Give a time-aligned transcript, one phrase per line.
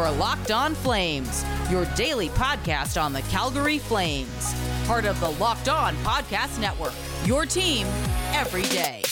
[0.00, 4.54] You're Locked On Flames, your daily podcast on the Calgary Flames.
[4.86, 6.94] Part of the Locked On Podcast Network,
[7.26, 7.86] your team
[8.32, 9.02] every day.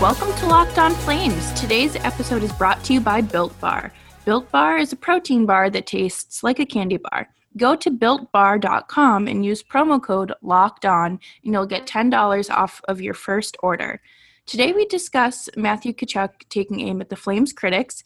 [0.00, 1.52] Welcome to Locked On Flames.
[1.60, 3.92] Today's episode is brought to you by Built Bar.
[4.24, 7.28] Built Bar is a protein bar that tastes like a candy bar.
[7.56, 11.10] Go to builtbar.com and use promo code LOCKED ON,
[11.42, 14.00] and you'll get $10 off of your first order.
[14.46, 18.04] Today we discuss Matthew Tkachuk taking aim at the Flames critics,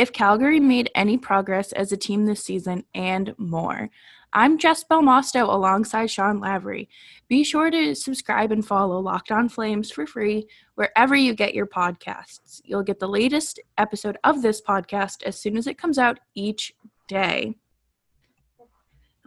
[0.00, 3.90] if Calgary made any progress as a team this season, and more.
[4.32, 6.88] I'm Jess Belmosto alongside Sean Lavery.
[7.28, 10.46] Be sure to subscribe and follow Locked On Flames for free
[10.76, 12.62] wherever you get your podcasts.
[12.64, 16.72] You'll get the latest episode of this podcast as soon as it comes out each
[17.06, 17.56] day.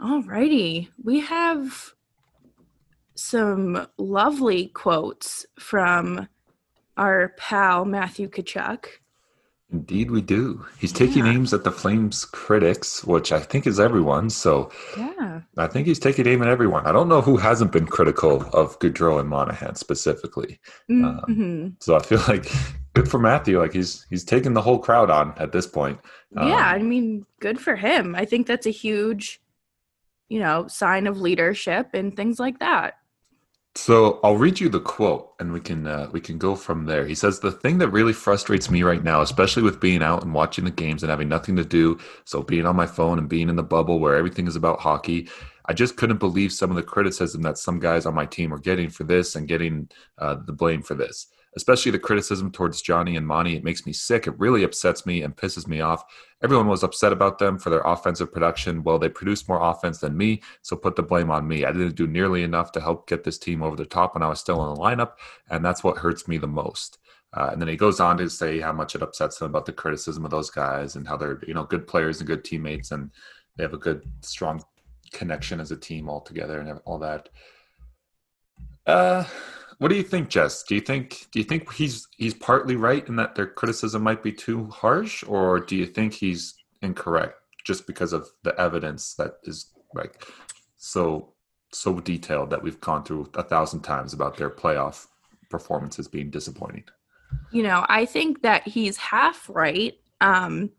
[0.02, 1.94] Alrighty, we have
[3.14, 6.28] some lovely quotes from
[6.98, 8.88] our pal Matthew Tkachuk.
[9.74, 10.64] Indeed, we do.
[10.78, 11.34] He's taking Yeah.
[11.34, 14.30] aims at the Flames critics, which I think is everyone.
[14.30, 15.42] So Yeah.
[15.58, 16.86] I think he's taking aim at everyone.
[16.86, 20.60] I don't know who hasn't been critical of Gaudreau and Monahan specifically.
[20.88, 22.46] hmm So I feel like
[22.94, 23.60] good for Matthew.
[23.60, 26.00] Like he's he's taking the whole crowd on at this point.
[26.38, 28.14] Um, yeah, I mean, good for him.
[28.16, 29.42] I think that's a huge,
[30.30, 32.94] you know, sign of leadership and things like that.
[33.76, 37.08] So I'll read you the quote, and we can uh, we can go from there.
[37.08, 40.34] He says the thing that really frustrates me right now, especially with being out and
[40.34, 43.50] watching the games and having nothing to do, so being on my phone and being
[43.50, 45.28] in the bubble where everything is about hockey.
[45.66, 48.60] I just couldn't believe some of the criticism that some guys on my team are
[48.60, 51.28] getting for this and getting uh, the blame for this.
[51.56, 53.56] Especially the criticism towards Johnny and Monty.
[53.56, 54.28] It makes me sick.
[54.28, 56.04] It really upsets me and pisses me off.
[56.42, 58.84] Everyone was upset about them for their offensive production.
[58.84, 61.66] Well, they produced more offense than me, so put the blame on me.
[61.66, 64.30] I didn't do nearly enough to help get this team over the top when I
[64.30, 65.14] was still in the lineup,
[65.50, 66.98] and that's what hurts me the most.
[67.36, 69.74] Uh, and then he goes on to say how much it upsets him about the
[69.74, 73.10] criticism of those guys and how they're you know good players and good teammates and
[73.56, 74.64] they have a good strong
[75.12, 77.30] connection as a team all together and all that.
[78.86, 79.24] Uh,
[79.84, 80.64] what do you think, Jess?
[80.64, 84.24] Do you think do you think he's he's partly right in that their criticism might
[84.24, 87.36] be too harsh, or do you think he's incorrect
[87.66, 90.26] just because of the evidence that is like
[90.78, 91.34] so
[91.74, 95.08] so detailed that we've gone through a thousand times about their playoff
[95.50, 96.86] performances being disappointing?
[97.52, 100.00] You know, I think that he's half right.
[100.22, 100.70] Um,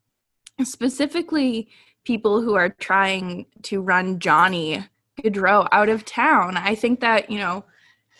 [0.62, 1.68] specifically,
[2.04, 4.82] people who are trying to run Johnny
[5.22, 6.56] Gaudreau out of town.
[6.56, 7.66] I think that, you know,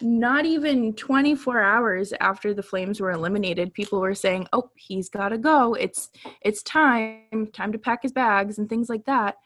[0.01, 5.29] not even 24 hours after the flames were eliminated people were saying oh he's got
[5.29, 5.75] to go.
[5.75, 6.11] It's
[6.43, 9.37] it's time time to pack his bags and things like that.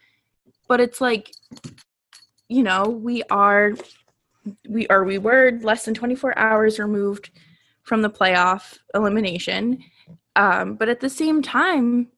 [0.66, 1.32] But it's like
[2.48, 3.74] you know we are
[4.68, 7.30] we are we were less than 24 hours removed
[7.82, 9.84] from the playoff elimination.
[10.34, 12.08] Um but at the same time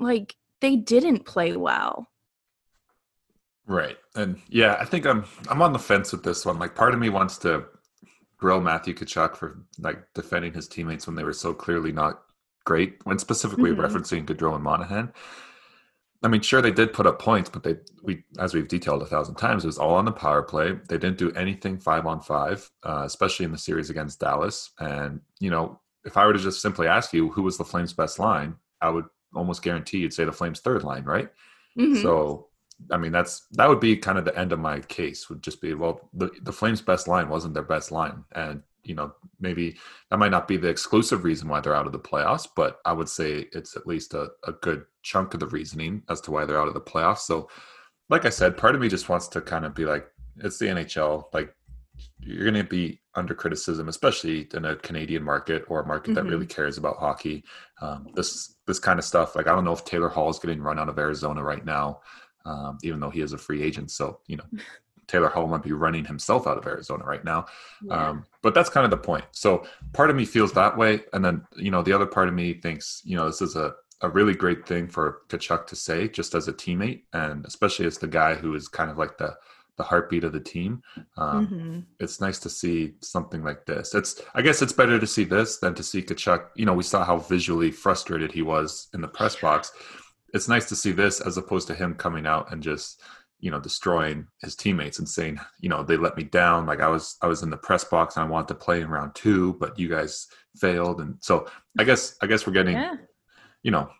[0.00, 2.08] like they didn't play well
[3.66, 3.96] Right.
[4.16, 6.58] And yeah, I think I'm I'm on the fence with this one.
[6.58, 7.64] Like part of me wants to
[8.38, 12.22] grill Matthew Tkachuk for like defending his teammates when they were so clearly not
[12.64, 13.76] great, when specifically Mhm.
[13.78, 15.12] referencing Gaudreau and Monahan.
[16.24, 19.06] I mean, sure they did put up points, but they we as we've detailed a
[19.06, 20.72] thousand times, it was all on the power play.
[20.88, 24.70] They didn't do anything five on five, uh, especially in the series against Dallas.
[24.78, 27.92] And you know, if I were to just simply ask you who was the Flames'
[27.92, 31.30] best line, I would almost guarantee you'd say the Flames' third line, right?
[31.78, 32.02] Mhm.
[32.02, 32.48] So,
[32.90, 35.28] I mean, that's that would be kind of the end of my case.
[35.30, 38.94] Would just be well, the the Flames' best line wasn't their best line, and you
[38.94, 39.76] know maybe
[40.10, 42.92] that might not be the exclusive reason why they're out of the playoffs, but I
[42.92, 46.44] would say it's at least a, a good chunk of the reasoning as to why
[46.44, 47.20] they're out of the playoffs.
[47.20, 47.48] So,
[48.08, 50.06] like I said, part of me just wants to kind of be like,
[50.38, 51.54] it's the NHL, like.
[52.20, 56.24] You're going to be under criticism, especially in a Canadian market or a market that
[56.24, 56.30] Mhm.
[56.30, 57.44] really cares about hockey.
[57.80, 60.62] Um, this this kind of stuff, like I don't know if Taylor Hall is getting
[60.62, 62.00] run out of Arizona right now
[62.44, 63.90] um, even though he is a free agent.
[63.90, 64.44] So, you know,
[65.08, 67.46] Taylor Hall might be running himself out of Arizona right now.
[67.82, 68.10] Yeah.
[68.10, 69.24] Um, but that's kind of the point.
[69.32, 71.00] So part of me feels that way.
[71.12, 73.74] And then, you know, the other part of me thinks, you know, this is a,
[74.00, 77.98] a really great thing for Tkachuk to say just as a teammate and especially as
[77.98, 79.36] the guy who is kind of like the,
[79.76, 80.82] the heartbeat of the team.
[81.16, 81.84] Um, Mhm.
[81.98, 83.94] it's nice to see something like this.
[83.94, 86.46] It's I guess it's better to see this than to see Tkachuk.
[86.56, 89.72] You know, we saw how visually frustrated he was in the press box.
[90.32, 93.02] It's nice to see this as opposed to him coming out and just
[93.42, 96.86] you know destroying his teammates and saying you know they let me down like i
[96.86, 99.54] was i was in the press box and i wanted to play in round two
[99.54, 102.94] but you guys failed and so i guess i guess we're getting yeah
[103.64, 103.90] you know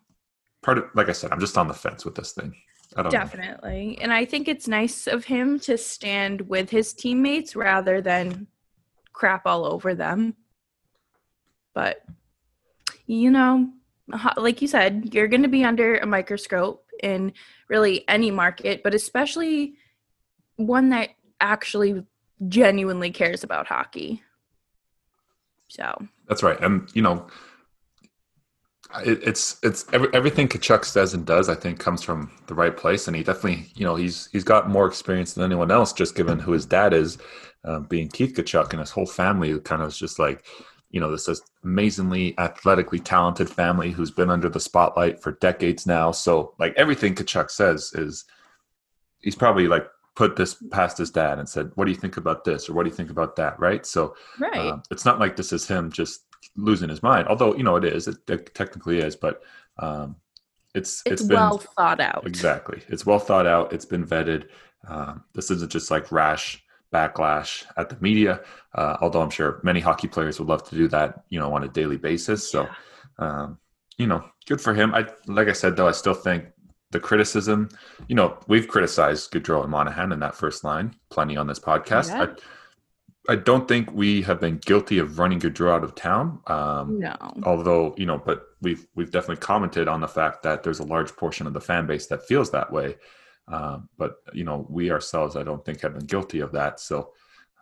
[0.62, 2.55] part of like i said i'm just on the fence with this thing
[2.96, 3.19] i don't know.
[3.19, 3.99] Definitely.
[4.00, 8.46] And I think it's nice of him to stand with his teammates rather than
[9.12, 10.34] crap all over them.
[11.75, 12.05] But,
[13.06, 13.70] you know,
[14.37, 17.32] like you said, you're going to be under a microscope in
[17.69, 19.75] really any market, but especially
[20.56, 21.10] one that
[21.40, 22.04] actually
[22.49, 24.22] genuinely cares about hockey.
[25.69, 27.26] So that's right, and you know,
[29.04, 31.48] it, it's it's every, everything Tkachuk says and does.
[31.48, 34.69] I think comes from the right place, and he definitely, you know, he's he's got
[34.69, 37.16] more experience than anyone else, just given who his dad is,
[37.64, 40.44] uh, being Keith Tkachuk, and his whole family kind of is just like
[40.93, 45.87] you know, this is amazingly athletically talented family who's been under the spotlight for decades
[45.87, 46.12] now.
[46.12, 48.25] So like everything Tkachuk says is
[49.21, 52.44] he's probably like put this past his dad and said, "What do you think about
[52.44, 53.87] this?" or "What do you think about that?" Right.
[53.87, 54.55] So right.
[54.55, 57.27] Uh, it's not like this is him just losing his mind.
[57.27, 59.43] Although you know it is, it, it technically is, but
[59.79, 60.17] um,
[60.75, 62.27] it's it's, it's been, well thought out.
[62.27, 63.73] Exactly, it's well thought out.
[63.73, 64.49] It's been vetted.
[64.87, 66.62] Um, this isn't just like rash
[66.93, 68.41] backlash at the media.
[68.75, 71.65] Uh, although I'm sure many hockey players would love to do that, you know, on
[71.65, 72.49] a daily basis.
[72.49, 72.69] So,
[73.19, 73.59] um,
[73.99, 74.94] you know, good for him.
[74.94, 76.47] I like I said though, I still think
[76.91, 77.71] the criticism,
[78.09, 82.09] you know, we've criticized Gaudreau and Monahan in that first line plenty on this podcast.
[82.09, 82.23] Yeah.
[83.29, 86.41] I, I don't think we have been guilty of running Gaudreau out of town.
[86.49, 87.17] Um, no.
[87.44, 91.15] Although you know, but we've we've definitely commented on the fact that there's a large
[91.17, 92.97] portion of the fan base that feels that way.
[93.49, 96.81] Um, but you know, we ourselves, I don't think, have been guilty of that.
[96.81, 97.12] So,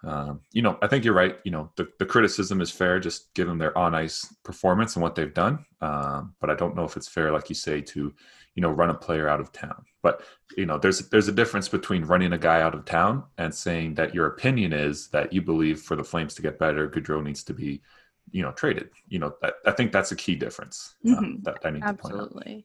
[0.03, 1.39] um, you know, I think you're right.
[1.45, 5.15] You know, the, the criticism is fair, just given their on ice performance and what
[5.15, 5.65] they've done.
[5.81, 8.15] Um, but I don't know if it's fair, like you say, to
[8.55, 9.85] you know run a player out of town.
[10.03, 10.23] But
[10.57, 13.95] you know, there's there's a difference between running a guy out of town and saying
[13.95, 17.43] that your opinion is that you believe for the Flames to get better, Gaudreau needs
[17.45, 17.83] to be
[18.31, 18.91] you know traded.
[19.09, 21.43] You know, that, I think that's a key difference uh, mm-hmm.
[21.43, 22.41] that I need Absolutely.
[22.41, 22.65] to point out.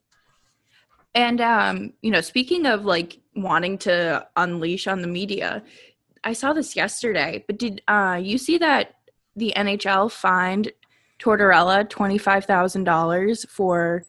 [1.15, 5.63] And um, you know, speaking of like wanting to unleash on the media,
[6.23, 8.95] I saw this yesterday, but did uh you see that
[9.35, 10.71] the NHL fined
[11.19, 14.03] Tortorella $25,000 for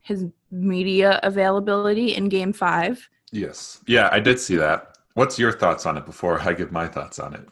[0.00, 3.08] his media availability in game 5?
[3.32, 3.80] Yes.
[3.86, 4.96] Yeah, I did see that.
[5.14, 7.48] What's your thoughts on it before I give my thoughts on it?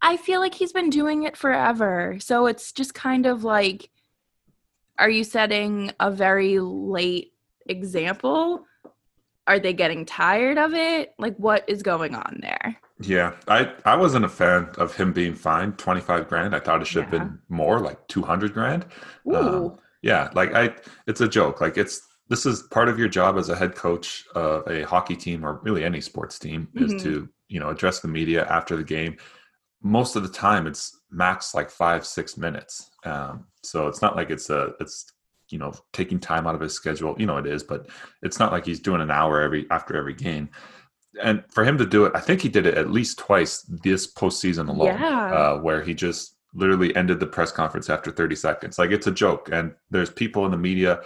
[0.00, 2.16] I feel like he's been doing it forever.
[2.20, 3.90] So it's just kind of like
[4.98, 7.33] are you setting a very late
[7.66, 8.64] example?
[9.46, 11.14] Are they getting tired of it?
[11.18, 12.78] Like, what is going on there?
[13.00, 16.54] Yeah, I I wasn't a fan of him being fined twenty five grand.
[16.54, 17.18] I thought it should have yeah.
[17.20, 18.86] been more, like two hundred grand.
[19.34, 20.74] Um, yeah, like I,
[21.06, 21.60] it's a joke.
[21.60, 25.16] Like it's this is part of your job as a head coach of a hockey
[25.16, 26.84] team or really any sports team mm-hmm.
[26.84, 29.16] is to you know address the media after the game.
[29.82, 32.90] Most of the time, it's max like five six minutes.
[33.04, 35.04] Um, so it's not like it's a it's
[35.54, 37.88] you know taking time out of his schedule you know it is but
[38.22, 40.48] it's not like he's doing an hour every after every game
[41.22, 44.12] and for him to do it i think he did it at least twice this
[44.12, 45.32] postseason alone yeah.
[45.32, 49.12] uh, where he just literally ended the press conference after 30 seconds like it's a
[49.12, 51.00] joke and there's people in the media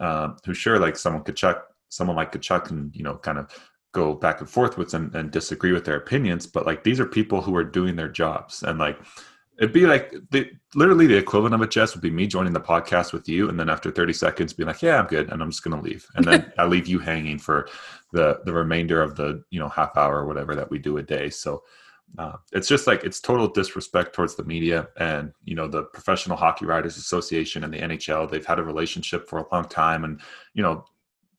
[0.00, 1.58] um, who sure like someone could check
[1.90, 3.50] someone like Tkachuk and you know kind of
[3.92, 7.06] go back and forth with and, and disagree with their opinions but like these are
[7.06, 8.98] people who are doing their jobs and like
[9.60, 12.60] It'd be like the, literally the equivalent of it, Jess, would be me joining the
[12.60, 15.50] podcast with you, and then after 30 seconds, being like, "Yeah, I'm good," and I'm
[15.50, 17.68] just gonna leave, and then I leave you hanging for
[18.12, 21.02] the the remainder of the you know half hour or whatever that we do a
[21.02, 21.28] day.
[21.28, 21.62] So
[22.18, 26.38] uh, it's just like it's total disrespect towards the media and you know the Professional
[26.38, 28.30] Hockey Writers Association and the NHL.
[28.30, 30.20] They've had a relationship for a long time, and
[30.54, 30.86] you know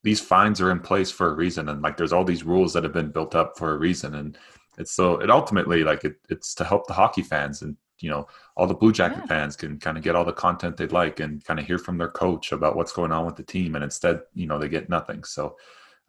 [0.04, 2.84] these fines are in place for a reason, and like there's all these rules that
[2.84, 4.38] have been built up for a reason, and
[4.78, 8.28] it's so it ultimately like it, it's to help the hockey fans and you know
[8.56, 9.26] all the blue jacket yeah.
[9.28, 11.98] fans can kind of get all the content they'd like and kind of hear from
[11.98, 14.90] their coach about what's going on with the team and instead you know they get
[14.90, 15.24] nothing.
[15.24, 15.56] So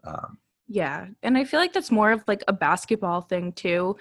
[0.04, 3.96] um, yeah and i feel like that's more of like a basketball thing too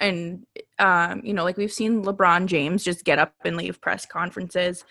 [0.00, 0.44] and
[0.78, 4.84] um, you know like we've seen lebron james just get up and leave press conferences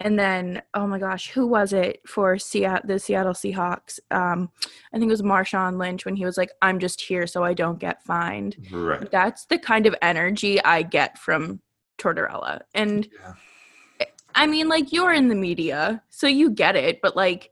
[0.00, 3.98] and then oh my gosh who was it for Seattle, the seattle seahawks?
[4.10, 4.50] Um,
[4.92, 7.54] i think it was marshawn lynch when he was like i'm just here so i
[7.54, 8.56] don't get fined.
[8.70, 9.10] Right.
[9.10, 11.60] That's the kind of energy i get from
[11.98, 12.62] Tortorella.
[12.74, 14.06] And yeah.
[14.34, 17.50] I mean, like, you're in the media, so you get it, but like,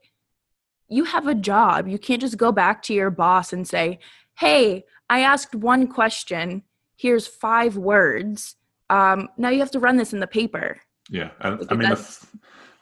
[0.87, 1.87] you have a job.
[1.87, 3.99] You can't just go back to your boss and say,
[4.37, 6.63] hey, I asked one question.
[6.97, 8.55] Here's five words.
[8.89, 10.81] Um, now you have to run this in the paper.
[11.09, 11.29] Yeah.
[11.39, 12.27] I, I mean, the,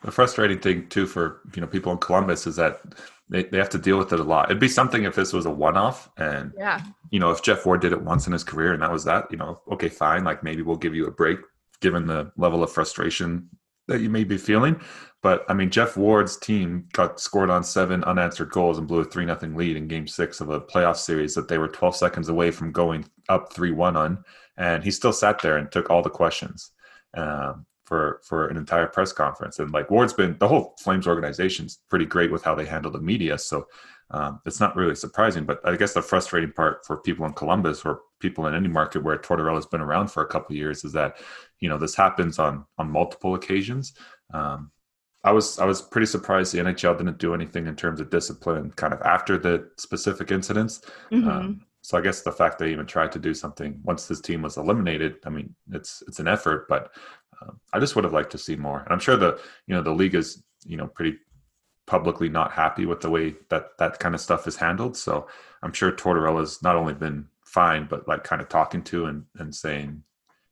[0.03, 2.81] the frustrating thing, too, for you know people in Columbus is that
[3.29, 4.49] they, they have to deal with it a lot.
[4.49, 6.81] It'd be something if this was a one off and yeah,
[7.11, 9.27] you know, if Geoff Ward did it once in his career and that was that,
[9.31, 11.39] you know, okay, fine, like maybe we'll give you a break
[11.81, 13.49] given the level of frustration
[13.87, 14.79] that you may be feeling.
[15.21, 19.05] But I mean, Geoff Ward's team got scored on seven unanswered goals and blew a
[19.05, 22.29] 3 nothing lead in game six of a playoff series that they were 12 seconds
[22.29, 24.23] away from going up 3 1 on.
[24.57, 26.71] And he still sat there and took all the questions.
[27.15, 29.57] Um, for for an entire press conference.
[29.57, 33.01] And like Ward's been the whole Flames organization's pretty great with how they handle the
[33.01, 33.37] media.
[33.39, 33.67] So
[34.11, 35.43] um, it's not really surprising.
[35.43, 39.03] But I guess the frustrating part for people in Columbus or people in any market
[39.03, 41.17] where Tortorella's been around for a couple years is that
[41.59, 43.93] you know this happens on on multiple occasions.
[44.31, 44.71] Um,
[45.23, 48.71] I was I was pretty surprised the NHL didn't do anything in terms of discipline,
[48.71, 50.81] kind of after the specific incidents.
[51.11, 51.27] Mm-hmm.
[51.27, 54.41] Um, so I guess the fact they even tried to do something once this team
[54.41, 56.91] was eliminated, I mean, it's it's an effort, but
[57.41, 58.79] um, I just would have liked to see more.
[58.79, 61.17] And I'm sure the you know the league is you know pretty
[61.87, 64.95] publicly not happy with the way that that kind of stuff is handled.
[64.95, 65.27] So
[65.63, 69.53] I'm sure Tortorella's not only been fine, but like kind of talking to and and
[69.53, 70.03] saying,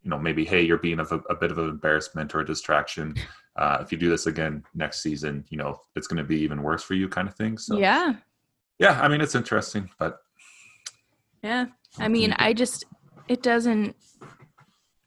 [0.04, 3.16] you know, maybe hey, you're being a, a bit of an embarrassment or a distraction.
[3.56, 6.62] Uh, if you do this again next season, you know, it's going to be even
[6.62, 7.58] worse for you, kind of thing.
[7.58, 8.14] So yeah,
[8.78, 9.00] yeah.
[9.02, 10.20] I mean, it's interesting, but
[11.44, 11.66] yeah,
[11.98, 12.86] I mean, I just
[13.28, 13.96] it doesn't.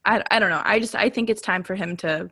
[0.05, 0.61] I I don't know.
[0.63, 2.29] I just I think it's time for him to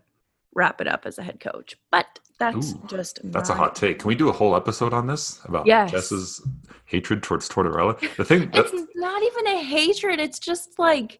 [0.53, 1.77] wrap it up as a head coach.
[1.91, 3.99] But that's Ooh, just that's a hot take.
[3.99, 5.91] Can we do a whole episode on this about yes.
[5.91, 6.41] Jess's
[6.85, 7.99] hatred towards Tortorella?
[8.15, 10.19] The thing it's not even a hatred.
[10.19, 11.19] It's just like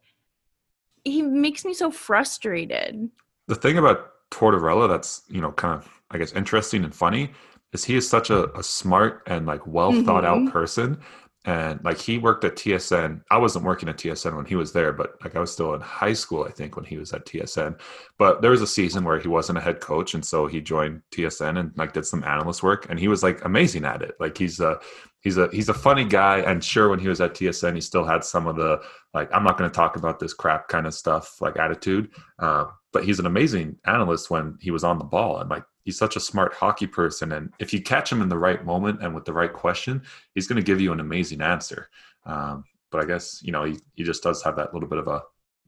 [1.04, 3.10] he makes me so frustrated.
[3.48, 7.32] The thing about Tortorella that's you know kind of I guess interesting and funny
[7.74, 10.48] is he is such a, a smart and like well thought mm-hmm.
[10.48, 11.00] out person
[11.46, 13.22] and like he worked at TSN.
[13.32, 15.80] I wasn't working at TSN when he was there, but like I was still in
[15.80, 17.80] high school, I think, when he was at TSN.
[18.18, 21.02] But there was a season where he wasn't a head coach, and so he joined
[21.12, 24.16] TSN and like did some analyst work, and he was like amazing at it.
[24.20, 24.80] Like he's a
[25.22, 28.04] he's a he's a funny guy, and sure, when he was at TSN, he still
[28.04, 28.82] had some of the
[29.14, 32.12] like I'm not going to talk about this crap kind of stuff like attitude.
[32.38, 35.98] Uh, but he's an amazing analyst when he was on the ball, and like he's
[35.98, 39.16] such a smart hockey person and if you catch him in the right moment and
[39.16, 40.00] with the right question
[40.36, 41.90] he's going to give you an amazing answer.
[42.28, 45.08] Um, but i guess you know he, he just does have that little bit of
[45.08, 45.24] a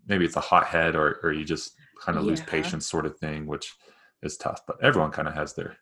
[0.08, 2.30] maybe it's a hot head or, or you just kind of yeah.
[2.30, 3.74] lose patience sort of thing which
[4.22, 5.75] is tough but everyone kind of has their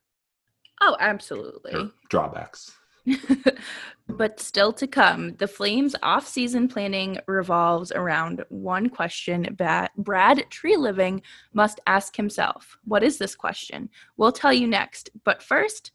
[0.81, 1.71] oh absolutely.
[1.73, 2.71] their drawbacks
[4.07, 11.21] but still to come, the Flames off-season planning revolves around one question that Brad Treliving
[11.53, 12.77] must ask himself.
[12.85, 13.89] What is this question?
[14.17, 15.09] We'll tell you next.
[15.23, 15.91] But first,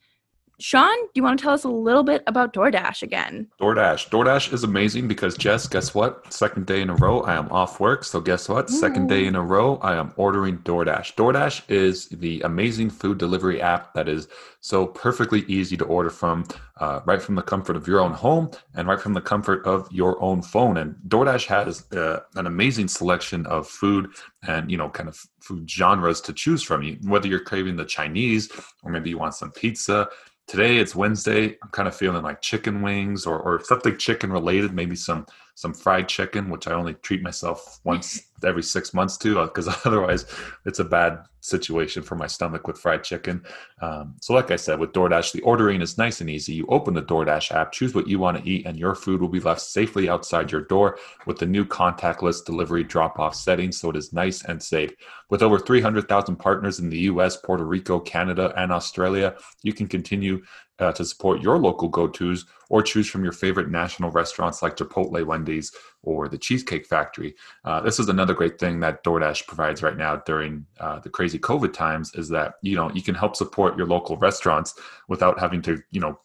[0.60, 3.48] Sean, do you want to tell us a little bit about DoorDash again?
[3.60, 4.08] DoorDash.
[4.10, 6.32] DoorDash is amazing because, Jess, guess what?
[6.32, 8.04] Second day in a row, I am off work.
[8.04, 8.70] So, guess what?
[8.70, 8.74] Ooh.
[8.74, 11.14] Second day in a row, I am ordering DoorDash.
[11.16, 14.28] DoorDash is the amazing food delivery app that is
[14.60, 16.46] so perfectly easy to order from,
[16.78, 19.90] uh, right from the comfort of your own home and right from the comfort of
[19.90, 20.76] your own phone.
[20.76, 24.10] And DoorDash has uh, an amazing selection of food
[24.46, 26.82] and, you know, kind of food genres to choose from.
[26.82, 28.50] You, whether you're craving the Chinese
[28.84, 30.08] or maybe you want some pizza
[30.46, 31.56] today it's wednesday.
[31.62, 35.74] I'm kind of feeling like chicken wings or, or something chicken related maybe some some
[35.74, 40.26] fried chicken which i only treat myself once every six months too, because otherwise
[40.64, 43.44] it's a bad situation for my stomach with fried chicken.
[43.82, 46.54] Um, so like i said with doordash the ordering is nice and easy.
[46.54, 49.28] You open the doordash app choose what you want to eat and your food will
[49.28, 53.90] be left safely outside your door with the new contactless delivery drop off settings so
[53.90, 54.92] it is nice and safe.
[55.28, 60.42] With over 300000 partners in the us puerto rico canada and australia you can continue
[60.78, 65.24] uh, to support your local go-tos or choose from your favorite national restaurants like Chipotle,
[65.24, 67.34] Wendy's, or the Cheesecake Factory.
[67.64, 71.38] Uh, this is another great thing that DoorDash provides right now during uh, the crazy
[71.38, 74.74] COVID times is that you know you can help support your local restaurants
[75.08, 76.18] without having to you know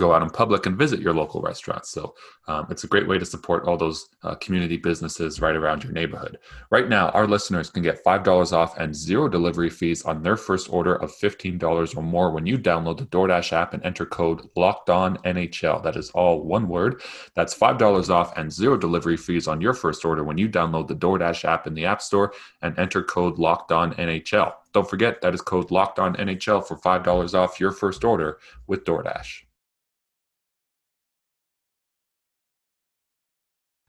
[0.00, 1.90] go out in public and visit your local restaurants.
[1.90, 2.14] So
[2.48, 5.92] um, it's a great way to support all those uh, community businesses right around your
[5.92, 6.38] neighborhood.
[6.70, 10.72] Right now, our listeners can get $5 off and zero delivery fees on their first
[10.72, 14.88] order of $15 or more when you download the DoorDash app and enter code Locked
[14.88, 15.82] On NHL.
[15.82, 17.02] That is all one word.
[17.34, 20.96] That's $5 off and zero delivery fees on your first order when you download the
[20.96, 24.54] DoorDash app in the App Store and enter code Locked On NHL.
[24.72, 28.84] Don't forget that is code Locked On NHL for $5 off your first order with
[28.84, 29.49] DoorDash.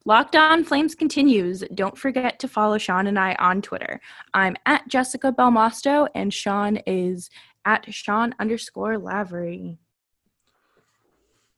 [0.05, 1.63] Locked On Flames continues.
[1.75, 4.01] Don't forget to follow Sean and I on Twitter.
[4.33, 7.29] I'm at Jessica Belmosto, and Sean is
[7.65, 9.77] at Sean underscore Lavery.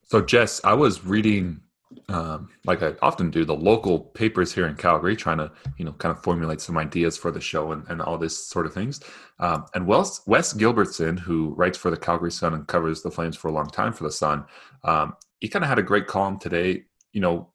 [0.03, 1.61] So, Jess, I was reading,
[2.09, 5.93] um, like I often do, the local papers here in Calgary, trying to, you know,
[5.93, 8.99] kind of formulate some ideas for the show and, and all this sort of things.
[9.39, 13.37] Um, and Wes, Wes Gilbertson, who writes for the Calgary Sun and covers the Flames
[13.37, 14.43] for a long time for the Sun,
[14.83, 16.83] um, he kind of had a great column today.
[17.13, 17.52] You know,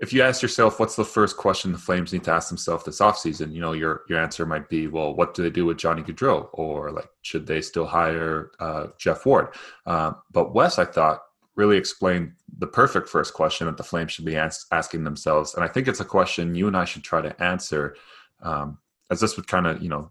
[0.00, 3.00] if you ask yourself what's the first question the Flames need to ask themselves this
[3.00, 6.02] offseason, you know, your your answer might be, well, what do they do with Johnny
[6.02, 6.48] Gaudreau?
[6.54, 9.48] Or like, should they still hire uh, Geoff Ward?
[9.86, 11.22] Uh, but Wes, I thought,
[11.54, 15.54] really explained the perfect first question that the Flames should be as- asking themselves.
[15.54, 17.94] And I think it's a question you and I should try to answer,
[18.40, 18.78] um,
[19.10, 20.10] as this would kind of, you know,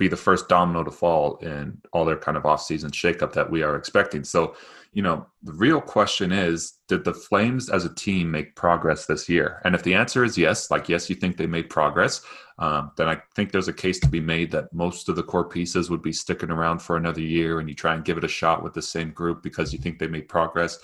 [0.00, 3.62] be the first domino to fall in all their kind of offseason shakeup that we
[3.62, 4.24] are expecting.
[4.24, 4.56] So,
[4.92, 9.28] you know, the real question is did the Flames as a team make progress this
[9.28, 9.60] year?
[9.64, 12.22] And if the answer is yes, like yes, you think they made progress,
[12.58, 15.48] um, then I think there's a case to be made that most of the core
[15.48, 18.28] pieces would be sticking around for another year and you try and give it a
[18.28, 20.78] shot with the same group because you think they made progress.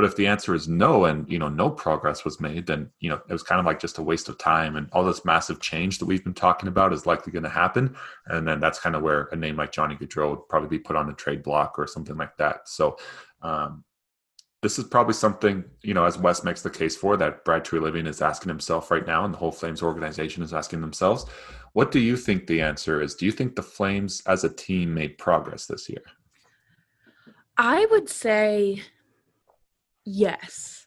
[0.00, 3.10] But if the answer is no, and you know no progress was made, then you
[3.10, 5.60] know it was kind of like just a waste of time, and all this massive
[5.60, 7.94] change that we've been talking about is likely going to happen.
[8.24, 10.96] And then that's kind of where a name like Johnny Gaudreau would probably be put
[10.96, 12.66] on the trade block or something like that.
[12.66, 12.96] So
[13.42, 13.84] um,
[14.62, 18.08] this is probably something you know, as Wes makes the case for that Brad Treliving
[18.08, 21.26] is asking himself right now, and the whole Flames organization is asking themselves.
[21.74, 23.16] What do you think the answer is?
[23.16, 26.04] Do you think the Flames as a team made progress this year?
[27.58, 28.80] I would say
[30.04, 30.86] Yes.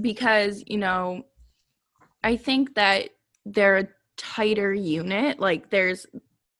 [0.00, 1.24] Because, you know,
[2.22, 3.10] I think that
[3.44, 5.38] they're a tighter unit.
[5.38, 6.06] Like there's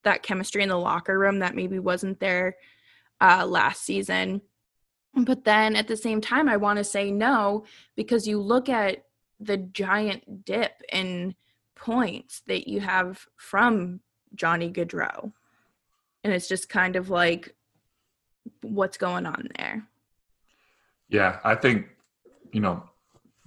[0.04, 2.56] that chemistry in the locker room that maybe wasn't there
[3.20, 4.42] uh, last season.
[5.14, 7.64] But then at the same time, I want to say no
[7.96, 9.04] because you look at
[9.40, 11.34] the giant dip in
[11.74, 14.00] points that you have from
[14.34, 15.32] Johnny Gaudreau.
[16.22, 17.54] And it's just kind of like,
[18.62, 19.86] what's going on there?
[21.08, 21.86] Yeah, I think,
[22.52, 22.82] you know,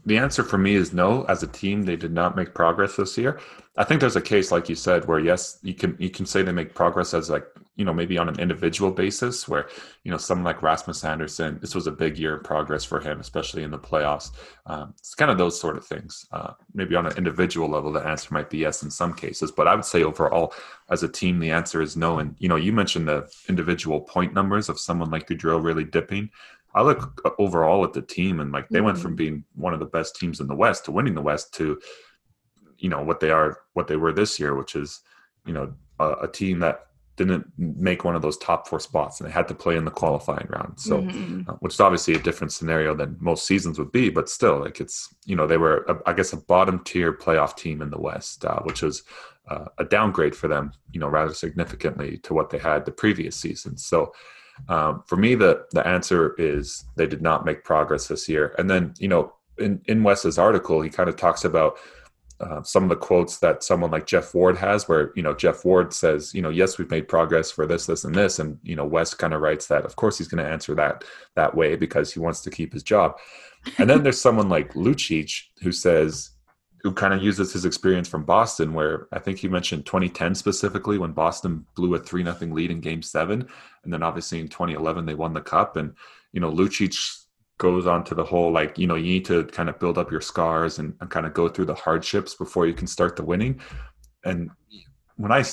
[0.06, 1.24] the answer for me is no.
[1.26, 3.40] As a team, they did not make progress this year.
[3.76, 6.42] I think there's a case, like you said, where yes, you can you can say
[6.42, 7.46] they make progress as like
[7.76, 9.68] you know maybe on an individual basis, where
[10.06, 13.20] you know someone like Rasmus Andersson, this was a big year of progress for him,
[13.20, 14.32] especially in the playoffs.
[14.66, 16.26] Um, it's kind of those sort of things.
[16.32, 19.68] Uh, maybe on an individual level, the answer might be yes in some cases, but
[19.68, 20.54] I would say overall,
[20.90, 22.20] as a team, the answer is no.
[22.20, 26.30] And you know, you mentioned the individual point numbers of someone like Gaudreau really dipping.
[26.78, 28.86] I look overall at the team and like they mm-hmm.
[28.86, 29.16] went from mm-hmm.
[29.16, 31.80] being one of the best teams in the West to winning the West to,
[32.78, 35.02] you know, what they are, what they were this year, which is,
[35.48, 36.82] you know, a, a team that
[37.16, 39.90] didn't make one of those top four spots and they had to play in the
[39.92, 40.80] qualifying round.
[40.80, 41.50] So, mm-hmm.
[41.50, 44.80] uh, which is obviously a different scenario than most seasons would be, but still, like
[44.80, 48.00] it's, you know, they were, a, I guess, a bottom tier playoff team in the
[48.00, 49.02] West, uh, which was
[49.50, 53.36] uh, a downgrade for them, you know, rather significantly to what they had the previous
[53.36, 53.78] season.
[53.78, 54.14] So,
[54.70, 58.56] um, for me, the the answer is they did not make progress this year.
[58.58, 61.78] And then, you know, in in Wes's article, he kind of talks about
[62.40, 65.66] uh, some of the quotes that someone like Geoff Ward has, where you know Geoff
[65.66, 68.76] Ward says, you know, yes, we've made progress for this, this, and this, and you
[68.76, 69.86] know Wes kind of writes that.
[69.86, 71.04] Of course, he's going to answer that
[71.36, 73.18] that way because he wants to keep his job.
[73.78, 76.30] And then there's someone like Lucic who says,
[76.84, 80.98] who kind of uses his experience from Boston, where I think he mentioned 2010 specifically
[80.98, 83.48] when Boston blew a three nothing lead in Game Seven,
[83.84, 85.94] and then obviously in 2011 they won the cup, and
[86.34, 87.26] you know Lucic
[87.58, 90.12] goes on to the whole like you know you need to kind of build up
[90.12, 93.26] your scars and, and kind of go through the hardships before you can start the
[93.26, 93.60] winning,
[94.24, 94.50] and
[95.18, 95.44] when I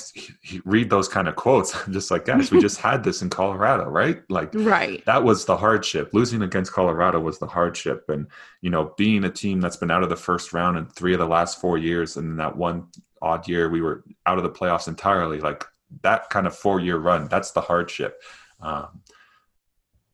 [0.63, 3.85] read those kind of quotes, I'm just like, guys, we just had this in Colorado,
[3.89, 4.21] right?
[4.29, 5.03] Like, right.
[5.05, 6.13] That was the hardship.
[6.13, 8.27] Losing against Colorado was the hardship, and
[8.61, 11.19] you know, being a team that's been out of the first round in three of
[11.19, 12.87] the last four years, and that one
[13.21, 15.39] odd year we were out of the playoffs entirely.
[15.39, 15.65] Like
[16.01, 18.21] that kind of four year run, that's the hardship.
[18.61, 19.01] Um,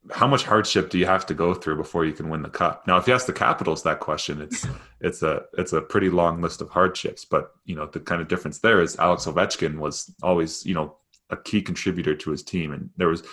[0.10, 2.88] how much hardship do you have to go through before you can win the cup?
[2.88, 4.66] Now, if you ask the Capitals that question, it's
[5.00, 7.24] it's a it's a pretty long list of hardships.
[7.24, 10.96] But you know, the kind of difference there is Alex Ovechkin was always you know
[11.30, 13.24] a key contributor to his team, and there was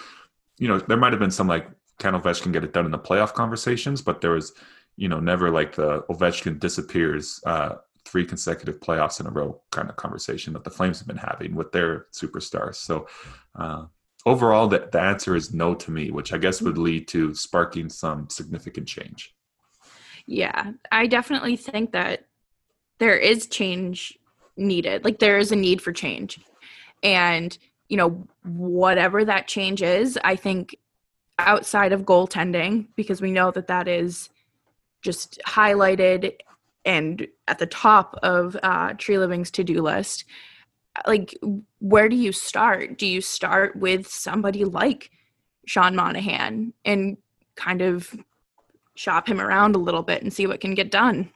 [0.59, 2.99] you know there might have been some like can Ovechkin get it done in the
[2.99, 4.53] playoff conversations, but there was
[4.97, 9.89] you know never like the Ovechkin disappears uh, three consecutive playoffs in a row kind
[9.89, 12.75] of conversation that the Flames have been having with their superstars.
[12.75, 13.09] So.
[13.55, 13.87] Uh,
[14.27, 17.89] overall, the, the answer is no to me, which I guess would lead to sparking
[17.89, 19.35] some significant change.
[20.27, 22.27] Yeah, I definitely think that
[22.99, 24.19] there is change
[24.57, 25.05] needed.
[25.05, 26.41] Like there is a need for change.
[27.03, 27.57] And,
[27.89, 30.77] you know, whatever that change is, I think
[31.39, 34.29] outside of goaltending, because we know that that is
[35.01, 36.35] just highlighted
[36.85, 40.25] and at the top of uh, Treliving's to do list,
[41.07, 41.37] like
[41.81, 42.99] where do you start?
[42.99, 45.11] Do you start with somebody like
[45.67, 47.17] Sean Monahan and
[47.57, 48.15] kind of
[48.95, 51.31] shop him around a little bit and see what can get done?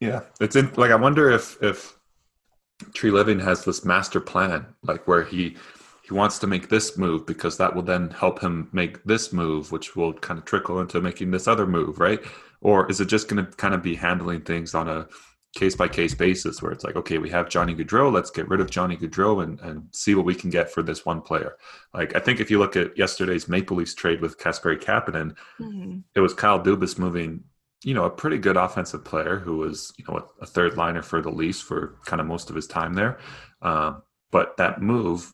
[0.00, 1.96] Yeah, it's in, like I wonder if if
[2.90, 5.56] Treliving has this master plan, like where he
[6.02, 9.70] he wants to make this move because that will then help him make this move,
[9.70, 12.20] which will kind of trickle into making this other move, right?
[12.60, 15.06] Or is it just going to kind of be handling things on a
[15.54, 18.60] case by case basis where it's like, okay, we have Johnny Gaudreau, let's get rid
[18.60, 21.56] of Johnny Gaudreau and, and see what we can get for this one player.
[21.92, 25.98] Like I think if you look at yesterday's Maple Leafs trade with Kasperi Kapanen, mm-hmm.
[26.14, 27.44] it was Kyle Dubas moving,
[27.84, 31.02] you know, a pretty good offensive player who was, you know, a, a third liner
[31.02, 33.18] for the Leafs for kind of most of his time there.
[33.60, 33.94] Uh,
[34.30, 35.32] but that move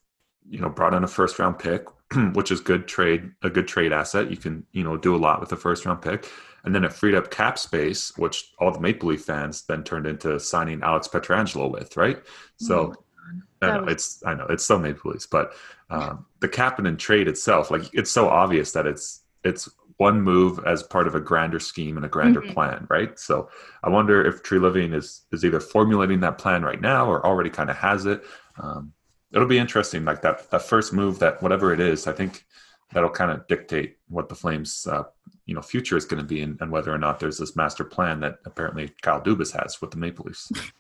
[0.49, 1.87] you know, brought in a first round pick,
[2.33, 4.31] which is good trade, a good trade asset.
[4.31, 6.31] You can, you know, do a lot with a first round pick.
[6.69, 10.07] And then it freed up cap space, which all the Maple Leaf fans then turned
[10.07, 12.19] into signing Alex Pietrangelo with, right?
[12.59, 15.55] So oh I know was- it's I know it's so Maple Leafs, but
[15.89, 20.83] um, the Kapanen trade itself, like it's so obvious that it's it's one move as
[20.83, 22.53] part of a grander scheme and a grander mm-hmm.
[22.53, 23.19] plan, right?
[23.19, 23.49] So
[23.83, 27.71] I wonder if Treliving is is either formulating that plan right now or already kind
[27.71, 28.23] of has it.
[28.63, 28.93] Um,
[29.33, 32.07] it'll be interesting, like that that first move, that whatever it is.
[32.07, 32.45] I think
[32.93, 35.05] that'll kind of dictate what the Flames, uh,
[35.47, 37.85] you know, future is going to be, and, and, whether or not there's this master
[37.85, 40.51] plan that apparently Kyle Dubas has with the Maple Leafs.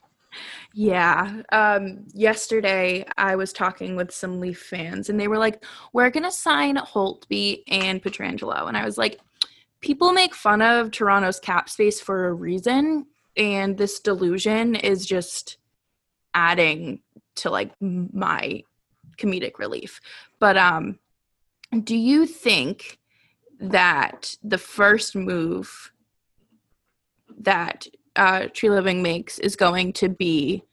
[0.74, 1.42] Yeah.
[1.50, 6.30] Um, yesterday, I was talking with some Leaf fans, and they were like, "We're gonna
[6.30, 9.18] sign Holtby and Pietrangelo," and I was like,
[9.80, 15.56] "People make fun of Toronto's cap space for a reason, and this delusion is just
[16.34, 17.00] adding
[17.36, 18.62] to like my
[19.16, 20.00] comedic relief."
[20.38, 20.98] But um,
[21.82, 22.98] do you think
[23.60, 25.92] that the first move
[27.40, 30.64] that uh, Treliving makes is going to be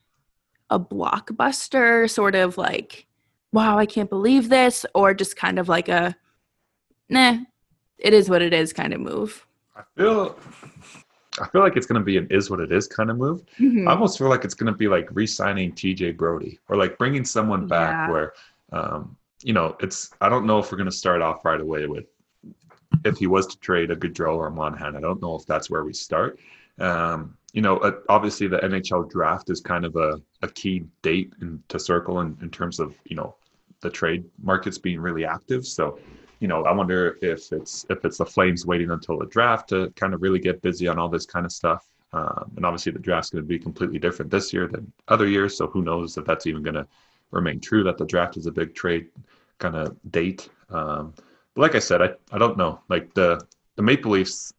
[0.70, 3.06] a blockbuster, sort of like,
[3.52, 6.16] wow, I can't believe this, or just kind of like a,
[7.08, 7.38] nah,
[7.98, 9.46] it is what it is kind of move.
[9.76, 10.38] I feel,
[11.40, 13.42] I feel like it's going to be an is what it is kind of move.
[13.60, 13.86] Mm-hmm.
[13.86, 17.24] I almost feel like it's going to be like re-signing TJ Brodie or like bringing
[17.24, 18.10] someone back yeah.
[18.10, 18.32] where,
[18.72, 20.10] um, you know, it's.
[20.20, 22.06] I don't know if we're going to start off right away with
[23.04, 24.96] if he was to trade a Gaudreau or a Monahan.
[24.96, 26.40] I don't know if that's where we start.
[26.80, 31.32] Um, you know, uh, obviously the NHL draft is kind of a, a key date
[31.40, 33.36] in, to circle in, in terms of, you know,
[33.82, 35.64] the trade markets being really active.
[35.64, 36.00] So,
[36.40, 39.90] you know, I wonder if it's if it's the Flames waiting until the draft to
[39.94, 41.86] kind of really get busy on all this kind of stuff.
[42.12, 45.56] Um, and obviously the draft's going to be completely different this year than other years.
[45.56, 46.88] So who knows if that's even going to
[47.30, 49.08] remain true that the draft is a big trade
[49.58, 50.48] kind of date.
[50.70, 51.14] Um,
[51.54, 52.80] but like I said, I, I don't know.
[52.88, 53.40] Like the
[53.76, 54.52] the Maple Leafs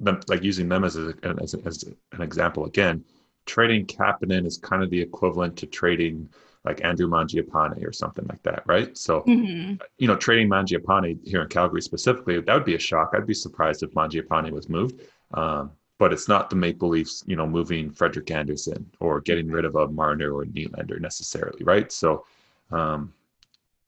[0.00, 3.04] them, like using them as, a, as, a, as an example again,
[3.46, 6.28] trading Kapanen is kind of the equivalent to trading
[6.64, 8.96] like Andrew Mangiapane or something like that, right?
[8.98, 9.74] So, mm-hmm.
[9.98, 13.12] you know, trading Mangiapane here in Calgary specifically, that would be a shock.
[13.14, 15.00] I'd be surprised if Mangiapane was moved.
[15.32, 19.64] Um, but it's not the Maple Leafs, you know, moving Frederik Andersen or getting rid
[19.64, 21.90] of a Marner or Nylander necessarily, right?
[21.90, 22.26] So,
[22.70, 23.14] um,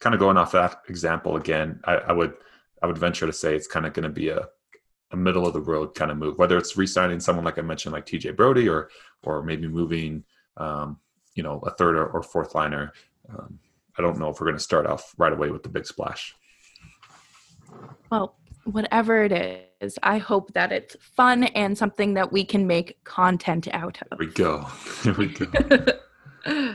[0.01, 2.35] kind of going off that example again, I, I would
[2.83, 4.49] I would venture to say it's kind of going to be a
[5.11, 7.95] a middle of the road kind of move, whether it's re-signing someone like I mentioned,
[7.95, 8.91] like TJ Brodie, or
[9.23, 10.25] or maybe moving,
[10.57, 10.99] um,
[11.35, 12.93] you know, a third or, or fourth liner.
[13.31, 13.59] Um,
[13.99, 16.35] I don't know if we're going to start off right away with the big splash.
[18.11, 23.03] Well, whatever it is, I hope that it's fun and something that we can make
[23.05, 24.19] content out of.
[24.21, 24.69] Here we go.
[25.03, 26.75] Here we go.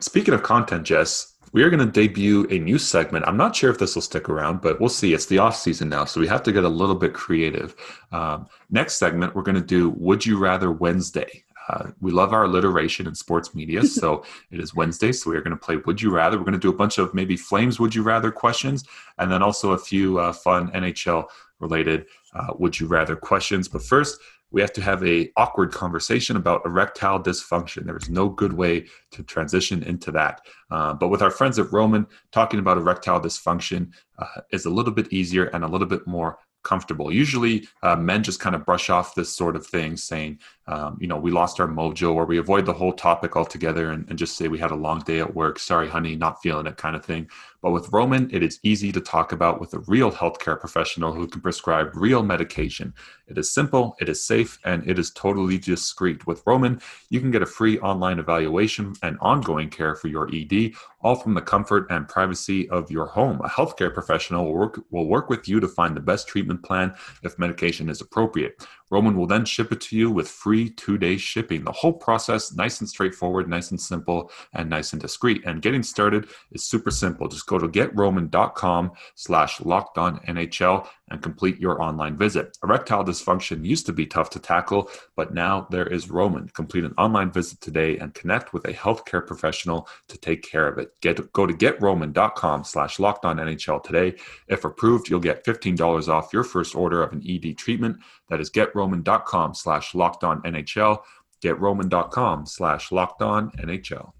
[0.00, 3.26] Speaking of content, Jess, we are going to debut a new segment.
[3.26, 5.12] I'm not sure if this will stick around, but we'll see.
[5.12, 7.76] It's the off season now, so we have to get a little bit creative.
[8.10, 11.44] Um, next segment, we're going to do Would You Rather Wednesday.
[11.68, 15.12] Uh, we love our alliteration in sports media, so it is Wednesday.
[15.12, 16.38] So we are going to play Would You Rather.
[16.38, 18.84] We're going to do a bunch of maybe Flames Would You Rather questions,
[19.18, 21.26] and then also a few uh, fun NHL
[21.60, 23.68] related uh, Would You Rather questions.
[23.68, 24.18] But first,
[24.52, 27.84] we have to have a awkward conversation about erectile dysfunction.
[27.84, 30.42] There is no good way to transition into that.
[30.70, 34.92] Uh, but with our friends at Roman, talking about erectile dysfunction uh, is a little
[34.92, 37.12] bit easier and a little bit more comfortable.
[37.12, 40.38] Usually, uh, men just kind of brush off this sort of thing, saying,
[40.72, 44.08] um, you know, we lost our mojo, or we avoid the whole topic altogether and,
[44.08, 45.58] and, just say we had a long day at work.
[45.58, 47.28] Sorry, honey, not feeling it, kind of thing.
[47.60, 51.28] But with Roman, it is easy to talk about with a real healthcare professional who
[51.28, 52.94] can prescribe real medication.
[53.28, 56.26] It is simple, it is safe, and it is totally discreet.
[56.26, 60.72] With Roman, you can get a free online evaluation and ongoing care for your ED,
[61.02, 63.40] all from the comfort and privacy of your home.
[63.44, 66.94] A healthcare professional will work, will work with you to find the best treatment plan
[67.22, 68.66] if medication is appropriate.
[68.92, 71.64] Roman will then ship it to you with free two day shipping.
[71.64, 75.42] The whole process, nice and straightforward, nice and simple, and nice and discreet.
[75.46, 77.26] And getting started is super simple.
[77.26, 82.56] Just go to getroman.com slash locked on NHL and complete your online visit.
[82.64, 86.48] Erectile dysfunction used to be tough to tackle, but now there is Roman.
[86.48, 90.78] Complete an online visit today and connect with a healthcare professional to take care of
[90.78, 90.92] it.
[91.02, 94.14] Get go to getroman.com slash locked on NHL today.
[94.48, 97.98] If approved, you'll get $15 off your first order of an ED treatment.
[98.28, 101.02] That is getroman.com slash locked on NHL.
[101.42, 104.12] Getroman.com slash locked on NHL.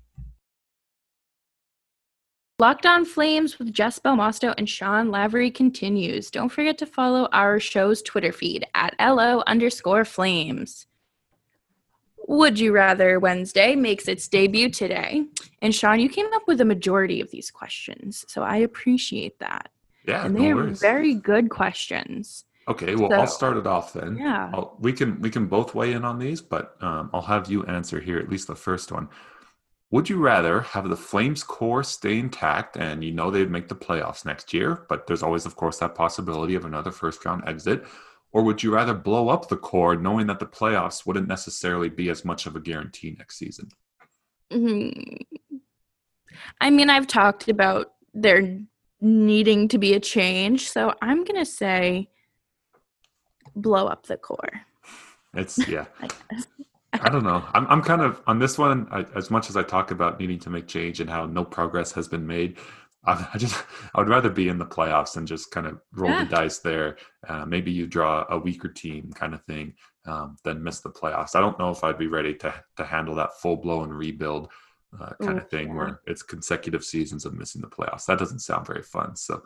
[2.63, 6.31] Locked on Flames with Jess Belmosto and Sean Lavery continues.
[6.31, 10.87] Don't forget to follow our show's Twitter feed at LO underscore flames.
[12.29, 15.25] Would You Rather Wednesday makes its debut today.
[15.61, 18.25] And Sean, you came up with a majority of these questions.
[18.29, 19.69] So I appreciate that.
[20.07, 20.81] Yeah, and no they are worries.
[20.81, 22.45] very good questions.
[22.69, 24.19] Okay, well, So- I'll start it off then.
[24.19, 24.53] Yeah.
[24.55, 27.65] I'll, we can we can both weigh in on these, but um, I'll have you
[27.65, 29.09] answer here at least the first one.
[29.93, 33.75] Would you rather have the Flames core stay intact and you know they'd make the
[33.75, 37.85] playoffs next year, but there's always, of course, that possibility of another first round exit?
[38.33, 42.09] Or would you rather blow up the core knowing that the playoffs wouldn't necessarily be
[42.09, 43.69] as much of a guarantee next season?
[44.51, 45.27] Mhm.
[46.59, 48.61] I mean, I've talked about there
[49.03, 50.71] needing to be a change.
[50.71, 52.09] So I'm going to say
[53.55, 54.63] blow up the core.
[55.35, 55.85] It's, yeah.
[56.95, 57.45] I don't know.
[57.55, 58.87] I'm, I'm kind of on this one.
[58.91, 61.93] I, as much as I talk about needing to make change and how no progress
[61.93, 62.59] has been made,
[63.05, 66.11] I, I just I would rather be in the playoffs and just kind of roll
[66.11, 66.25] Yeah.
[66.25, 66.99] the dice there.
[67.27, 69.75] Uh, maybe you draw a weaker team, kind of thing,
[70.07, 71.35] um, than miss the playoffs.
[71.35, 74.51] I don't know if I'd be ready to to handle that full blown rebuild
[75.01, 75.75] uh, kind Ooh, of thing yeah.
[75.75, 78.07] where it's consecutive seasons of missing the playoffs.
[78.07, 79.17] That doesn't sound very fun.
[79.17, 79.43] So.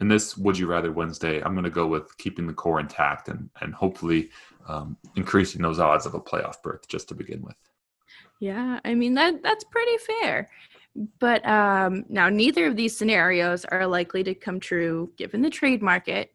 [0.00, 3.26] In this Would You Rather Wednesday, I'm going to go with keeping the core intact
[3.26, 4.30] and, and hopefully
[4.68, 7.56] um, increasing those odds of a playoff berth just to begin with.
[8.40, 10.48] Yeah, I mean that that's pretty fair.
[11.18, 15.82] But um, now neither of these scenarios are likely to come true given the trade
[15.82, 16.32] market.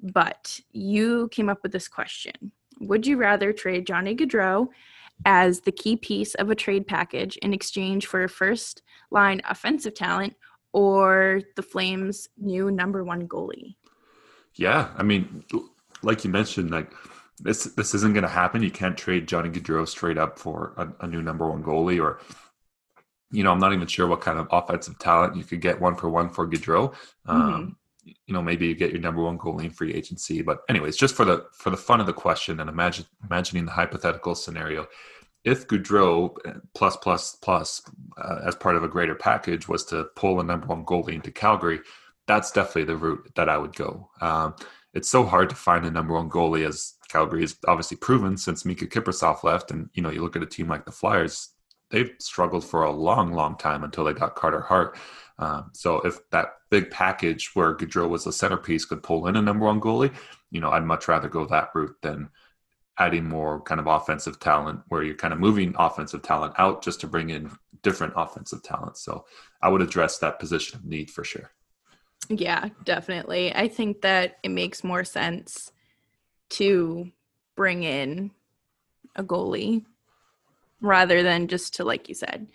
[0.00, 4.68] But you came up with this question: Would you rather trade Johnny Gaudreau
[5.24, 9.94] as the key piece of a trade package in exchange for a first line offensive
[9.94, 10.34] talent,
[10.72, 13.76] or the Flames' new number one goalie?
[14.54, 15.44] Yeah, I mean,
[16.02, 16.92] like you mentioned, like
[17.38, 18.62] this this isn't going to happen.
[18.62, 22.20] You can't trade Johnny Gaudreau straight up for a, a new number one goalie, or
[23.30, 25.96] you know, I'm not even sure what kind of offensive talent you could get one
[25.96, 26.94] for one for Gaudreau.
[27.26, 27.76] Um,
[28.26, 31.16] You know, maybe you get your number one goalie in free agency, but anyways, just
[31.16, 34.86] for the for the fun of the question and imagine imagining the hypothetical scenario,
[35.42, 37.82] if Gaudreau uh, plus plus plus
[38.16, 41.32] uh, as part of a greater package was to pull a number one goalie into
[41.32, 41.80] Calgary,
[42.28, 44.08] that's definitely the route that I would go.
[44.20, 44.54] Um,
[44.96, 48.62] it's so hard to find a number one goalie as Calgary has obviously proven since
[48.62, 49.70] Miikka Kiprusoff left.
[49.70, 51.50] And, you know, you look at a team like the Flyers,
[51.90, 54.96] they've struggled for a long, long time until they got Carter Hart.
[55.38, 59.42] Um, so if that big package where Gaudreau was the centerpiece could pull in a
[59.42, 60.14] number one goalie,
[60.50, 62.30] you know, I'd much rather go that route than
[62.98, 67.02] adding more kind of offensive talent where you're kind of moving offensive talent out just
[67.02, 67.50] to bring in
[67.82, 68.96] different offensive talent.
[68.96, 69.26] So
[69.60, 71.50] I would address that position of need for sure.
[72.28, 73.54] Yeah, definitely.
[73.54, 75.72] I think that it makes more sense
[76.50, 77.10] to
[77.56, 78.30] bring in
[79.14, 79.84] a goalie
[80.80, 82.46] rather than just to, like you said,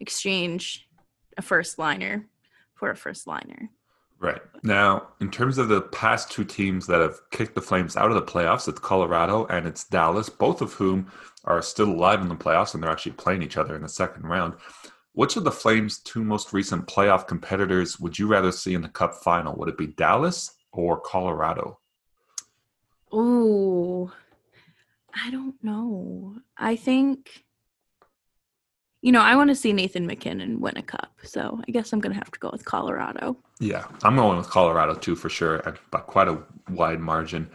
[0.00, 0.88] exchange
[1.36, 2.26] a first liner
[2.74, 3.70] for a first liner.
[4.20, 4.40] Right.
[4.64, 8.16] Now, in terms of the past two teams that have kicked the Flames out of
[8.16, 11.10] the playoffs, it's Colorado and it's Dallas, both of whom
[11.44, 14.24] are still alive in the playoffs and they're actually playing each other in the second
[14.24, 14.54] round.
[15.18, 18.88] Which of the Flames' two most recent playoff competitors would you rather see in the
[18.88, 19.56] Cup final?
[19.56, 21.80] Would it be Dallas or Colorado?
[23.12, 24.12] Ooh,
[25.12, 26.36] I don't know.
[26.56, 27.44] I think,
[29.02, 31.10] you know, I want to see Nathan MacKinnon win a cup.
[31.24, 33.36] So I guess I'm going to have to go with Colorado.
[33.58, 36.38] Yeah, I'm going with Colorado too for sure, by quite a
[36.70, 37.50] wide margin.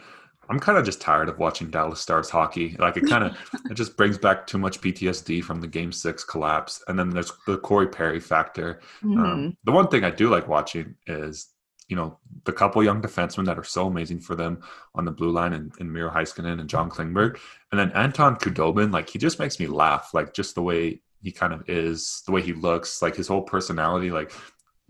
[0.53, 2.75] I'm kind of just tired of watching Dallas Stars hockey.
[2.77, 3.35] Like it kind of
[3.71, 7.31] it just brings back too much PTSD from the Game Six collapse, and then there's
[7.47, 8.79] the Corey Perry factor.
[9.01, 9.17] Mhm.
[9.17, 11.47] Um, the one thing I do like watching is
[11.87, 14.61] you know the couple young defensemen that are so amazing for them
[14.93, 17.39] on the blue line, and, and Miro Heiskanen and John Klingberg,
[17.71, 18.93] and then Anton Khudobin.
[18.93, 20.13] Like he just makes me laugh.
[20.13, 23.41] Like just the way he kind of is, the way he looks, like his whole
[23.41, 24.11] personality.
[24.11, 24.31] Like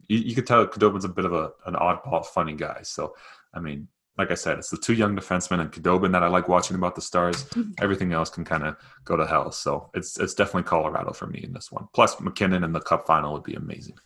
[0.10, 2.82] you, you could tell Khudobin's a bit of a an oddball, funny guy.
[2.84, 3.16] So
[3.54, 6.48] I mean, like I said, it's the two young defensemen and Khudobin that I like
[6.48, 7.46] watching about the Stars.
[7.46, 7.74] Mhm.
[7.82, 9.52] Everything else can kind of go to hell.
[9.52, 11.88] So it's it's definitely Colorado for me in this one.
[11.94, 13.98] Plus MacKinnon in the Cup final would be amazing.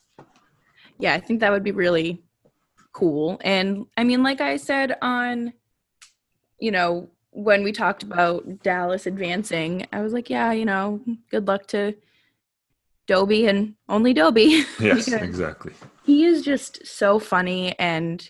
[0.99, 2.23] yeah, I think that would be really
[2.93, 3.37] cool.
[3.43, 5.53] And I mean, like I said on,
[6.59, 11.47] you know, when we talked about Dallas advancing, I was like, yeah, you know, good
[11.47, 11.95] luck to
[13.07, 14.63] Dobie and only Dobie.
[14.79, 15.73] Yes, exactly.
[16.03, 18.29] he is just so funny and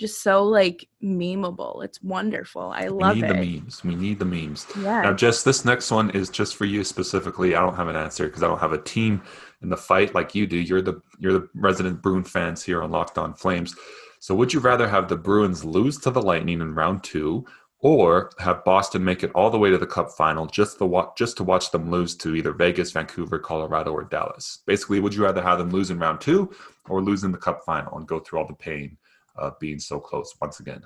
[0.00, 1.84] just so like memeable.
[1.84, 2.72] It's wonderful.
[2.74, 3.20] I love it.
[3.20, 3.28] we need it.
[3.28, 3.84] the memes.
[3.84, 4.66] We need the memes.
[4.80, 5.02] Yeah.
[5.02, 7.54] Now, Jess, this next one is just for you specifically.
[7.54, 9.22] I don't have an answer because I don't have a team
[9.62, 10.56] in the fight like you do.
[10.56, 13.76] You're the you're the resident Bruin fans here on Locked On Flames.
[14.20, 17.44] So, would you rather have the Bruins lose to the Lightning in round two,
[17.80, 21.36] or have Boston make it all the way to the Cup final just the just
[21.36, 24.60] to watch them lose to either Vegas, Vancouver, Colorado, or Dallas?
[24.66, 26.50] Basically, would you rather have them lose in round two
[26.88, 28.96] or lose in the Cup final and go through all the pain
[29.36, 30.82] of being so close once again?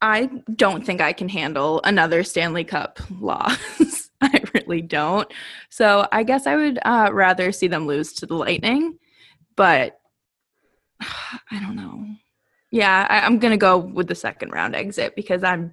[0.00, 4.10] I don't think I can handle another Stanley Cup loss.
[4.20, 5.32] I really don't.
[5.70, 8.98] So I guess I would uh, rather see them lose to the Lightning,
[9.56, 9.98] but
[11.00, 12.04] I don't know.
[12.70, 15.72] Yeah, I, I'm gonna go with the second round exit because I'm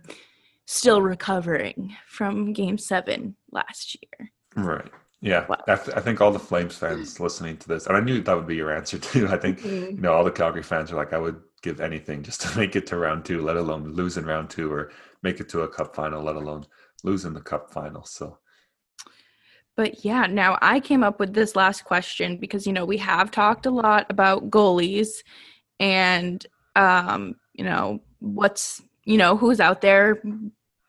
[0.66, 4.32] still recovering from Game Seven last year.
[4.56, 4.90] Right.
[5.22, 8.22] Yeah, I, th- I, think all the Flames fans listening to this, and I knew
[8.22, 9.28] that would be your answer too.
[9.28, 9.96] I think mm-hmm.
[9.96, 12.76] you know all the Calgary fans are like, I would give anything just to make
[12.76, 14.92] it to round two, let alone lose in round two or
[15.24, 16.66] make it to a cup final, let alone
[17.04, 18.04] lose in the cup final.
[18.04, 18.38] So,
[19.76, 23.32] but yeah, now I came up with this last question because you know we have
[23.32, 25.10] talked a lot about goalies
[25.80, 30.22] and um, you know what's you know who's out there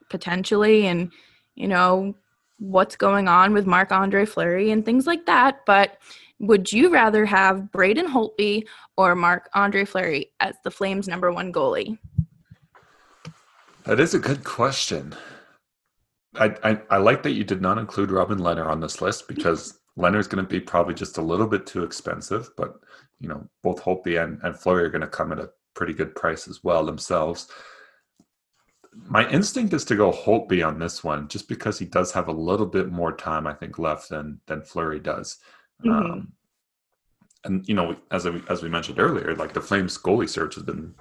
[0.08, 1.10] potentially and
[1.54, 2.14] you know
[2.58, 5.60] what's going on with Marc Andre Fleury and things like that.
[5.66, 5.98] But
[6.38, 11.52] would you rather have Braden Holtby or Marc Andre Fleury as the Flames' number one
[11.52, 11.98] goalie?
[13.84, 15.14] That is a good question.
[16.34, 19.78] I, I, I like that you did not include Robin Lehner on this list because
[19.98, 22.50] Lehner's going to be probably just a little bit too expensive.
[22.56, 22.74] But
[23.20, 26.14] you know, both Holtby and, and Fleury are going to come at a pretty good
[26.14, 27.50] price as well themselves
[29.08, 32.32] my instinct is to go Holtby on this one, just because he does have a
[32.32, 35.38] little bit more time, I think, left than than Fleury does.
[35.84, 35.90] Mm-hmm.
[35.90, 36.32] Um,
[37.44, 40.64] and you know, as I, as we mentioned earlier, like the Flames goalie search has
[40.64, 40.94] been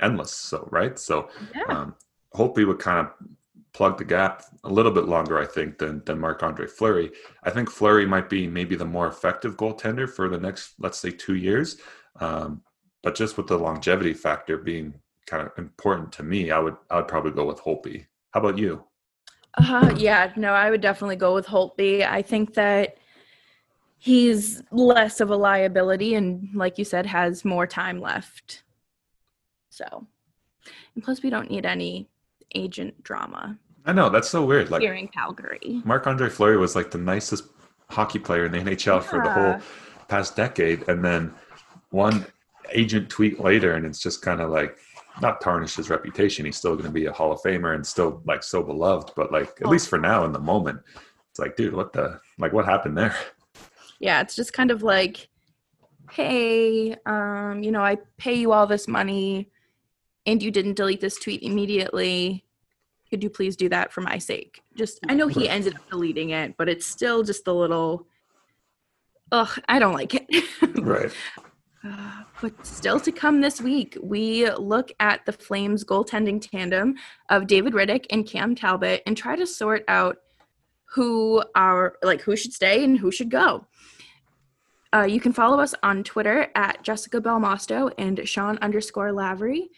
[0.00, 0.32] endless.
[0.32, 1.62] So right, so yeah.
[1.68, 1.94] um,
[2.34, 3.12] Holtby would kind of
[3.72, 7.10] plug the gap a little bit longer, I think, than than Marc Andre Fleury.
[7.44, 11.10] I think Fleury might be maybe the more effective goaltender for the next, let's say,
[11.10, 11.78] two years.
[12.20, 12.62] Um,
[13.02, 14.94] but just with the longevity factor being
[15.26, 18.06] kind of important to me, I would I would probably go with Holtby.
[18.32, 18.84] How about you?
[19.58, 22.08] Uh, yeah, no, I would definitely go with Holtby.
[22.08, 22.96] I think that
[24.02, 28.64] he's less of a liability and, like you said, has more time left.
[29.70, 30.08] So,
[30.96, 32.08] and plus, we don't need any
[32.56, 33.56] agent drama.
[33.86, 34.72] I know that's so weird.
[34.72, 37.44] Like here in Calgary, Marc Andre Fleury was like the nicest
[37.90, 39.00] hockey player in the NHL yeah.
[39.00, 39.60] for the whole
[40.08, 41.32] past decade, and then
[41.90, 42.26] one
[42.72, 44.78] agent tweet later, and it's just kind of like
[45.20, 46.44] not tarnish his reputation.
[46.44, 49.12] He's still going to be a Hall of Famer and still like so beloved.
[49.14, 50.80] But like at least for now, in the moment,
[51.30, 53.14] it's like, dude, what the like, what happened there?
[54.02, 55.28] Yeah, it's just kind of like,
[56.10, 59.48] hey, um, you know, I pay you all this money,
[60.26, 62.44] and you didn't delete this tweet immediately.
[63.08, 64.60] Could you please do that for my sake?
[64.76, 68.08] Just, I know he ended up deleting it, but it's still just a little.
[69.30, 70.44] Ugh, I don't like it.
[70.80, 71.12] right.
[72.42, 76.96] but still to come this week, we look at the Flames goaltending tandem
[77.30, 80.18] of David Rittich and Cam Talbot and try to sort out
[80.92, 83.66] who are like who should stay and who should go.
[84.94, 89.70] Uh, you can follow us on Twitter at Jessica Belmosto and Sean underscore Lavery.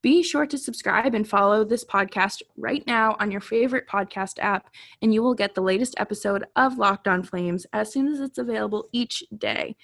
[0.00, 4.70] Be sure to subscribe and follow this podcast right now on your favorite podcast app,
[5.00, 8.38] and you will get the latest episode of Locked On Flames as soon as it's
[8.38, 9.76] available each day.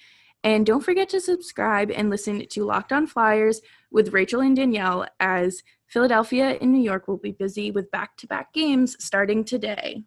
[0.43, 5.07] And don't forget to subscribe and listen to Locked On Flyers with Rachel and Danielle
[5.19, 10.03] as Philadelphia and New York will be busy with back to back games starting today.